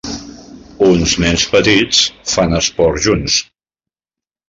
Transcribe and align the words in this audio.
Uns 0.91 1.13
nens 1.25 1.45
petits 1.53 2.01
fan 2.35 2.59
esport 2.65 3.01
junts. 3.09 3.41